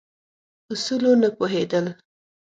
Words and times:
اصولو 0.71 1.11
نه 1.21 1.29
پوهېدل. 1.37 1.85